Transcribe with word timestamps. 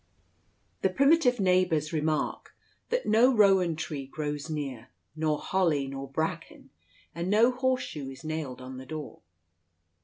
The 0.81 0.89
primitive 0.89 1.39
neighbours 1.39 1.93
remark 1.93 2.55
that 2.89 3.05
no 3.05 3.31
rowan 3.31 3.75
tree 3.75 4.07
grows 4.07 4.49
near, 4.49 4.89
nor 5.15 5.37
holly, 5.37 5.85
nor 5.87 6.09
bracken, 6.09 6.71
and 7.13 7.29
no 7.29 7.51
horseshoe 7.51 8.09
is 8.09 8.23
nailed 8.23 8.61
on 8.61 8.77
the 8.79 8.87
door. 8.87 9.21